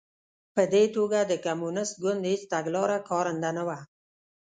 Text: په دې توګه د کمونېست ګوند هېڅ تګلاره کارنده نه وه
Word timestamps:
په 0.55 0.61
دې 0.73 0.83
توګه 0.95 1.19
د 1.23 1.33
کمونېست 1.45 1.93
ګوند 2.03 2.21
هېڅ 2.31 2.41
تګلاره 2.53 2.97
کارنده 3.09 3.49
نه 3.57 3.63
وه 3.67 3.77